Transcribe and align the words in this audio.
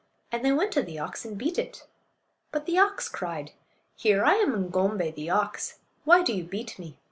And 0.31 0.43
they 0.43 0.51
went 0.51 0.71
to 0.71 0.81
the 0.81 0.97
ox 0.97 1.25
and 1.25 1.37
beat 1.37 1.59
it. 1.59 1.85
But 2.51 2.65
the 2.65 2.79
ox 2.79 3.07
cried: 3.07 3.51
"Here! 3.95 4.23
I 4.25 4.33
am 4.37 4.55
Ng'om'bay, 4.71 5.11
the 5.11 5.29
ox. 5.29 5.77
Why 6.05 6.23
do 6.23 6.33
you 6.33 6.43
beat 6.43 6.79
me? 6.79 6.97